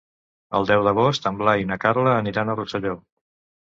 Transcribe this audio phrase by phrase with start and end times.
[0.59, 3.01] El deu d'agost en Blai i na Carla aniran a Rosselló.